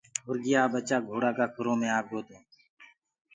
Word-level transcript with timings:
مرگيآ 0.27 0.61
ڪو 0.65 0.69
ٻچآ 0.73 0.97
گھوڙآ 1.09 1.31
ڪآ 1.37 1.45
کُرو 1.55 1.73
مي 1.79 1.89
آگو 1.99 2.19
تو۔ 2.27 2.37